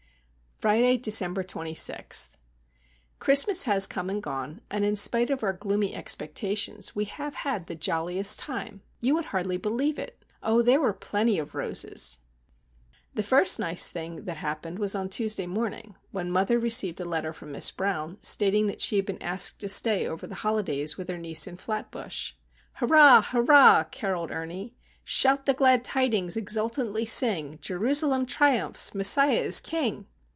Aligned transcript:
Friday, 0.67 0.95
December 0.95 1.41
26. 1.43 2.29
Christmas 3.17 3.63
has 3.63 3.87
come 3.87 4.11
and 4.11 4.21
gone, 4.21 4.61
and 4.69 4.85
in 4.85 4.95
spite 4.95 5.31
of 5.31 5.41
our 5.43 5.53
gloomy 5.53 5.95
expectations 5.95 6.95
we 6.95 7.05
have 7.05 7.33
had 7.33 7.65
the 7.65 7.73
jolliest 7.73 8.37
time. 8.37 8.83
You 8.99 9.15
would 9.15 9.25
hardly 9.25 9.57
believe 9.57 9.97
it! 9.97 10.23
Oh,—there 10.43 10.79
were 10.79 10.93
plenty 10.93 11.39
of 11.39 11.55
roses! 11.55 12.19
The 13.15 13.23
first 13.23 13.57
nice 13.59 13.87
thing 13.89 14.25
that 14.25 14.37
happened 14.37 14.77
was 14.77 14.93
on 14.93 15.09
Tuesday 15.09 15.47
morning 15.47 15.95
when 16.11 16.29
mother 16.29 16.59
received 16.59 16.99
a 17.01 17.05
letter 17.05 17.33
from 17.33 17.51
Miss 17.53 17.71
Brown, 17.71 18.19
stating 18.21 18.67
that 18.67 18.81
she 18.81 18.97
had 18.97 19.07
been 19.07 19.19
asked 19.23 19.57
to 19.61 19.67
stay 19.67 20.05
over 20.05 20.27
the 20.27 20.35
holidays 20.45 20.95
with 20.95 21.09
her 21.09 21.17
niece 21.17 21.47
in 21.47 21.57
Flatbush. 21.57 22.33
"Hurrah! 22.73 23.23
hurrah!" 23.23 23.85
carolled 23.85 24.29
Ernie: 24.29 24.75
"Shout 25.03 25.47
the 25.47 25.55
glad 25.55 25.83
tidings, 25.83 26.37
exultantly 26.37 27.05
sing, 27.05 27.57
Jerusalem 27.63 28.27
triumphs, 28.27 28.93
Messiah 28.93 29.39
is 29.41 29.59
king!" 29.59 30.05